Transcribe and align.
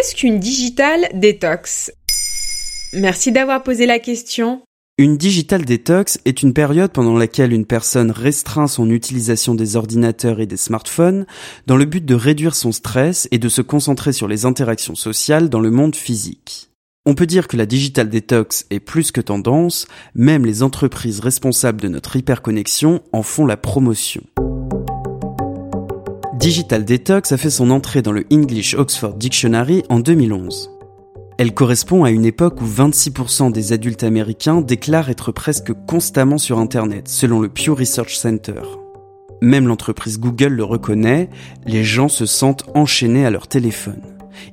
Qu'est-ce 0.00 0.14
qu'une 0.14 0.38
digital 0.38 1.08
detox 1.12 1.92
Merci 2.94 3.32
d'avoir 3.32 3.62
posé 3.62 3.84
la 3.84 3.98
question. 3.98 4.62
Une 4.96 5.18
digital 5.18 5.66
detox 5.66 6.18
est 6.24 6.42
une 6.42 6.54
période 6.54 6.90
pendant 6.90 7.18
laquelle 7.18 7.52
une 7.52 7.66
personne 7.66 8.10
restreint 8.10 8.66
son 8.66 8.88
utilisation 8.88 9.54
des 9.54 9.76
ordinateurs 9.76 10.40
et 10.40 10.46
des 10.46 10.56
smartphones 10.56 11.26
dans 11.66 11.76
le 11.76 11.84
but 11.84 12.02
de 12.02 12.14
réduire 12.14 12.54
son 12.54 12.72
stress 12.72 13.28
et 13.30 13.36
de 13.36 13.50
se 13.50 13.60
concentrer 13.60 14.14
sur 14.14 14.26
les 14.26 14.46
interactions 14.46 14.94
sociales 14.94 15.50
dans 15.50 15.60
le 15.60 15.70
monde 15.70 15.94
physique. 15.94 16.70
On 17.04 17.14
peut 17.14 17.26
dire 17.26 17.46
que 17.46 17.58
la 17.58 17.66
digital 17.66 18.08
detox 18.08 18.64
est 18.70 18.80
plus 18.80 19.12
que 19.12 19.20
tendance, 19.20 19.86
même 20.14 20.46
les 20.46 20.62
entreprises 20.62 21.20
responsables 21.20 21.82
de 21.82 21.88
notre 21.88 22.16
hyperconnexion 22.16 23.02
en 23.12 23.22
font 23.22 23.44
la 23.44 23.58
promotion. 23.58 24.22
Digital 26.40 26.86
Detox 26.86 27.32
a 27.32 27.36
fait 27.36 27.50
son 27.50 27.68
entrée 27.68 28.00
dans 28.00 28.12
le 28.12 28.24
English 28.32 28.72
Oxford 28.72 29.12
Dictionary 29.12 29.82
en 29.90 30.00
2011. 30.00 30.70
Elle 31.36 31.52
correspond 31.52 32.02
à 32.04 32.10
une 32.10 32.24
époque 32.24 32.62
où 32.62 32.64
26% 32.64 33.52
des 33.52 33.74
adultes 33.74 34.04
américains 34.04 34.62
déclarent 34.62 35.10
être 35.10 35.32
presque 35.32 35.74
constamment 35.86 36.38
sur 36.38 36.58
Internet, 36.58 37.08
selon 37.08 37.40
le 37.40 37.50
Pew 37.50 37.74
Research 37.74 38.16
Center. 38.16 38.62
Même 39.42 39.68
l'entreprise 39.68 40.18
Google 40.18 40.54
le 40.54 40.64
reconnaît, 40.64 41.28
les 41.66 41.84
gens 41.84 42.08
se 42.08 42.24
sentent 42.24 42.64
enchaînés 42.74 43.26
à 43.26 43.30
leur 43.30 43.46
téléphone. 43.46 44.00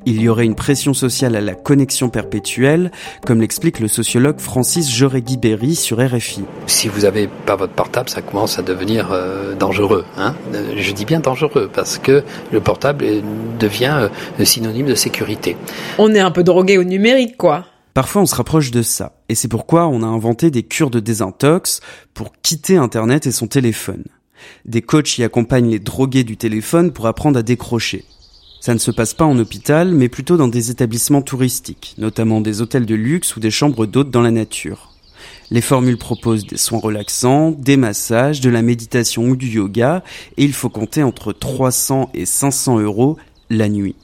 Il 0.05 0.22
y 0.22 0.30
aurait 0.30 0.46
une 0.46 0.55
pression 0.55 0.94
sociale 0.94 1.36
à 1.36 1.41
la 1.41 1.55
connexion 1.55 2.09
perpétuelle, 2.09 2.91
comme 3.26 3.41
l'explique 3.41 3.80
le 3.80 3.88
sociologue 3.88 4.40
Francis 4.40 4.90
Joregui-Berry 4.90 5.76
sur 5.76 6.00
RFI. 6.00 6.44
Si 6.66 6.88
vous 6.88 7.02
n'avez 7.02 7.28
pas 7.28 7.55
votre 7.55 7.73
portable, 7.73 8.09
ça 8.09 8.22
commence 8.22 8.59
à 8.59 8.62
devenir 8.62 9.12
euh, 9.12 9.55
dangereux. 9.55 10.05
Hein 10.18 10.36
euh, 10.54 10.73
Je 10.78 10.92
dis 10.92 11.05
bien 11.05 11.20
dangereux 11.20 11.70
parce 11.73 11.98
que 11.98 12.23
le 12.52 12.59
portable 12.59 13.05
devient 13.59 14.09
euh, 14.40 14.45
synonyme 14.45 14.88
de 14.88 14.95
sécurité. 14.95 15.58
On 15.98 16.14
est 16.14 16.20
un 16.20 16.31
peu 16.31 16.44
drogué 16.44 16.78
au 16.78 16.83
numérique, 16.83 17.38
quoi. 17.38 17.66
Parfois, 17.94 18.22
on 18.22 18.26
se 18.28 18.36
rapproche 18.36 18.70
de 18.72 18.83
ça. 18.83 19.14
Et 19.28 19.36
c'est 19.36 19.48
pourquoi 19.48 19.88
on 19.88 20.04
a 20.04 20.06
inventé 20.06 20.52
des 20.52 20.64
cures 20.64 20.92
de 20.92 21.00
désintox 21.00 21.81
pour 22.14 22.31
quitter 22.44 22.78
Internet 22.78 23.26
et 23.26 23.31
son 23.31 23.48
téléphone. 23.48 24.04
Des 24.66 24.81
coachs 24.81 25.17
y 25.17 25.23
accompagnent 25.23 25.72
les 25.72 25.80
drogués 25.80 26.23
du 26.23 26.38
téléphone 26.38 26.92
pour 26.92 27.08
apprendre 27.08 27.39
à 27.39 27.44
décrocher. 27.44 28.06
Ça 28.68 28.73
ne 28.73 28.80
se 28.80 28.92
passe 28.92 29.14
pas 29.14 29.23
en 29.23 29.40
hôpital, 29.40 29.94
mais 29.94 30.10
plutôt 30.10 30.36
dans 30.36 30.50
des 30.50 30.72
établissements 30.72 31.22
touristiques, 31.22 31.96
notamment 31.98 32.42
des 32.42 32.60
hôtels 32.60 32.86
de 32.86 32.96
luxe 32.96 33.38
ou 33.38 33.40
des 33.40 33.50
chambres 33.50 33.86
d'hôtes 33.86 34.12
dans 34.12 34.22
la 34.22 34.30
nature. 34.30 34.92
Les 35.52 35.62
formules 35.62 35.98
proposent 35.98 36.46
des 36.46 36.58
soins 36.58 36.82
relaxants, 36.82 37.52
des 37.52 37.78
massages, 37.78 38.42
de 38.42 38.50
la 38.50 38.62
méditation 38.62 39.23
ou 39.23 39.38
du 39.38 39.48
yoga, 39.48 40.04
et 40.36 40.44
il 40.44 40.52
faut 40.52 40.68
compter 40.68 41.02
entre 41.02 41.32
300 41.32 42.10
et 42.14 42.26
500 42.26 42.80
euros 42.80 43.16
la 43.50 43.70
nuit. 43.70 43.95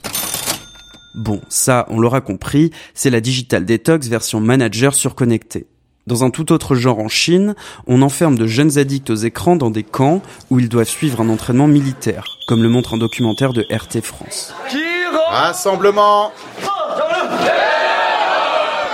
Bon, 1.13 1.41
ça, 1.49 1.85
on 1.89 1.99
l'aura 1.99 2.21
compris, 2.21 2.71
c'est 2.93 3.09
la 3.09 3.19
Digital 3.19 3.65
Detox 3.65 4.07
version 4.07 4.39
manager 4.39 4.93
surconnectée. 4.93 5.67
Dans 6.05 6.25
un 6.25 6.31
tout 6.31 6.51
autre 6.51 6.75
genre 6.75 6.99
en 6.99 7.07
Chine, 7.07 7.55
on 7.87 8.01
enferme 8.01 8.37
de 8.37 8.45
jeunes 8.45 8.77
addicts 8.77 9.09
aux 9.09 9.15
écrans 9.15 9.55
dans 9.55 9.69
des 9.69 9.83
camps 9.83 10.21
où 10.49 10.59
ils 10.59 10.67
doivent 10.67 10.89
suivre 10.89 11.21
un 11.21 11.29
entraînement 11.29 11.67
militaire, 11.67 12.25
comme 12.45 12.61
le 12.61 12.67
montre 12.67 12.95
un 12.95 12.97
documentaire 12.97 13.53
de 13.53 13.65
RT 13.71 14.01
France. 14.01 14.53
Rassemblement 15.29 16.33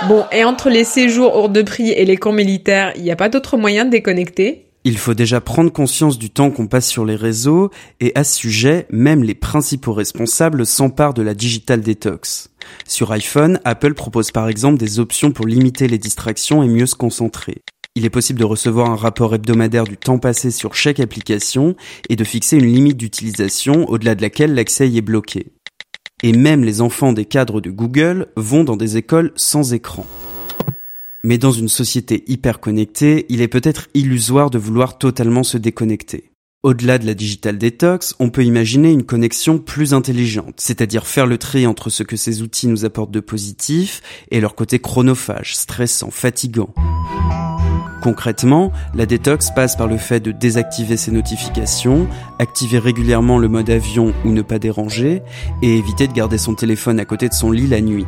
Bon, 0.08 0.24
et 0.30 0.44
entre 0.44 0.70
les 0.70 0.84
séjours 0.84 1.34
hors 1.34 1.48
de 1.48 1.62
prix 1.62 1.90
et 1.90 2.04
les 2.04 2.16
camps 2.16 2.32
militaires, 2.32 2.92
il 2.94 3.02
n'y 3.02 3.10
a 3.10 3.16
pas 3.16 3.28
d'autre 3.28 3.56
moyen 3.56 3.84
de 3.84 3.90
déconnecter? 3.90 4.69
Il 4.84 4.96
faut 4.96 5.14
déjà 5.14 5.42
prendre 5.42 5.70
conscience 5.70 6.18
du 6.18 6.30
temps 6.30 6.50
qu'on 6.50 6.66
passe 6.66 6.88
sur 6.88 7.04
les 7.04 7.16
réseaux 7.16 7.70
et 8.00 8.12
à 8.14 8.24
ce 8.24 8.34
sujet, 8.34 8.86
même 8.90 9.22
les 9.22 9.34
principaux 9.34 9.92
responsables 9.92 10.64
s'emparent 10.64 11.12
de 11.12 11.22
la 11.22 11.34
digital 11.34 11.82
detox. 11.82 12.50
Sur 12.86 13.12
iPhone, 13.12 13.60
Apple 13.64 13.92
propose 13.92 14.30
par 14.30 14.48
exemple 14.48 14.78
des 14.78 14.98
options 14.98 15.32
pour 15.32 15.46
limiter 15.46 15.86
les 15.86 15.98
distractions 15.98 16.62
et 16.62 16.68
mieux 16.68 16.86
se 16.86 16.94
concentrer. 16.94 17.62
Il 17.94 18.06
est 18.06 18.10
possible 18.10 18.38
de 18.38 18.44
recevoir 18.44 18.88
un 18.88 18.96
rapport 18.96 19.34
hebdomadaire 19.34 19.84
du 19.84 19.98
temps 19.98 20.18
passé 20.18 20.50
sur 20.50 20.74
chaque 20.74 21.00
application 21.00 21.74
et 22.08 22.16
de 22.16 22.24
fixer 22.24 22.56
une 22.56 22.72
limite 22.72 22.96
d'utilisation 22.96 23.86
au-delà 23.88 24.14
de 24.14 24.22
laquelle 24.22 24.54
l'accès 24.54 24.88
y 24.88 24.96
est 24.96 25.02
bloqué. 25.02 25.52
Et 26.22 26.32
même 26.32 26.64
les 26.64 26.80
enfants 26.80 27.12
des 27.12 27.24
cadres 27.24 27.60
de 27.60 27.70
Google 27.70 28.28
vont 28.36 28.64
dans 28.64 28.76
des 28.76 28.96
écoles 28.96 29.32
sans 29.36 29.74
écran. 29.74 30.06
Mais 31.22 31.38
dans 31.38 31.52
une 31.52 31.68
société 31.68 32.24
hyper 32.26 32.60
connectée, 32.60 33.26
il 33.28 33.42
est 33.42 33.48
peut-être 33.48 33.88
illusoire 33.94 34.50
de 34.50 34.58
vouloir 34.58 34.98
totalement 34.98 35.42
se 35.42 35.58
déconnecter. 35.58 36.30
Au-delà 36.62 36.98
de 36.98 37.06
la 37.06 37.14
digital 37.14 37.56
detox, 37.56 38.14
on 38.18 38.28
peut 38.28 38.44
imaginer 38.44 38.92
une 38.92 39.04
connexion 39.04 39.58
plus 39.58 39.94
intelligente, 39.94 40.56
c'est-à-dire 40.58 41.06
faire 41.06 41.26
le 41.26 41.38
tri 41.38 41.66
entre 41.66 41.88
ce 41.88 42.02
que 42.02 42.16
ces 42.16 42.42
outils 42.42 42.68
nous 42.68 42.84
apportent 42.84 43.10
de 43.10 43.20
positif 43.20 44.02
et 44.30 44.40
leur 44.40 44.54
côté 44.54 44.78
chronophage, 44.78 45.56
stressant, 45.56 46.10
fatigant. 46.10 46.74
Concrètement, 48.02 48.72
la 48.94 49.04
détox 49.04 49.50
passe 49.54 49.76
par 49.76 49.86
le 49.86 49.98
fait 49.98 50.20
de 50.20 50.32
désactiver 50.32 50.96
ses 50.96 51.12
notifications, 51.12 52.08
activer 52.38 52.78
régulièrement 52.78 53.38
le 53.38 53.48
mode 53.48 53.68
avion 53.68 54.14
ou 54.24 54.30
ne 54.30 54.42
pas 54.42 54.58
déranger, 54.58 55.22
et 55.62 55.76
éviter 55.76 56.08
de 56.08 56.12
garder 56.12 56.38
son 56.38 56.54
téléphone 56.54 56.98
à 56.98 57.04
côté 57.04 57.28
de 57.28 57.34
son 57.34 57.50
lit 57.50 57.66
la 57.66 57.82
nuit. 57.82 58.06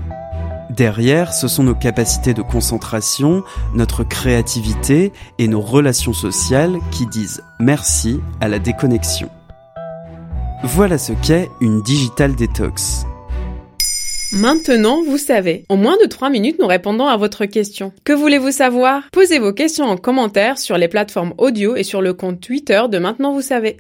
Derrière, 0.77 1.35
ce 1.35 1.49
sont 1.49 1.65
nos 1.65 1.75
capacités 1.75 2.33
de 2.33 2.41
concentration, 2.41 3.45
notre 3.75 4.05
créativité 4.05 5.13
et 5.39 5.47
nos 5.47 5.61
relations 5.61 6.15
sociales 6.15 6.79
qui 6.91 7.07
disent 7.07 7.43
merci 7.61 8.21
à 8.41 8.49
la 8.49 8.59
déconnexion. 8.59 9.29
Voilà 10.65 10.97
ce 10.97 11.13
qu'est 11.13 11.51
une 11.61 11.83
digital 11.83 12.35
detox. 12.35 13.05
Maintenant, 14.33 15.03
vous 15.03 15.19
savez. 15.19 15.67
En 15.69 15.77
moins 15.77 15.99
de 16.03 16.07
3 16.07 16.31
minutes, 16.31 16.57
nous 16.59 16.67
répondons 16.67 17.07
à 17.07 17.19
votre 17.19 17.45
question. 17.45 17.93
Que 18.05 18.15
voulez-vous 18.15 18.53
savoir? 18.53 19.03
Posez 19.13 19.39
vos 19.39 19.53
questions 19.53 19.85
en 19.85 19.99
commentaire 19.99 20.57
sur 20.57 20.79
les 20.79 20.89
plateformes 20.89 21.35
audio 21.37 21.77
et 21.77 21.83
sur 21.83 22.01
le 22.01 22.15
compte 22.15 22.41
Twitter 22.41 22.81
de 22.91 22.99
Maintenant, 22.99 23.35
vous 23.35 23.43
savez. 23.43 23.77